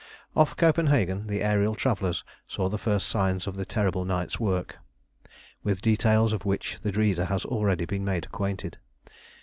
Off 0.35 0.57
Copenhagen 0.57 1.27
the 1.27 1.41
aërial 1.41 1.77
travellers 1.77 2.23
saw 2.47 2.67
the 2.67 2.79
first 2.79 3.07
signs 3.07 3.45
of 3.45 3.55
the 3.55 3.67
terrible 3.67 4.03
night's 4.03 4.39
work, 4.39 4.79
with 5.63 5.77
the 5.77 5.81
details 5.91 6.33
of 6.33 6.43
which 6.43 6.79
the 6.81 6.91
reader 6.91 7.25
has 7.25 7.45
already 7.45 7.85
been 7.85 8.03
made 8.03 8.25
acquainted. 8.25 8.79